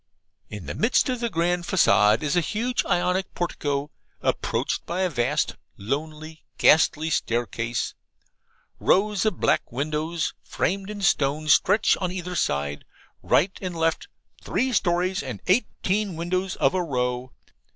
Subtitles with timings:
[0.49, 3.91] In the midst of the grand facade is a huge Ionic portico,
[4.23, 7.93] approached by a vast, lonely, ghastly staircase.
[8.79, 12.83] Rows of black windows, framed in stone, stretch on either side,
[13.21, 14.07] right and left
[14.43, 17.31] three storeys and eighteen windows of a row.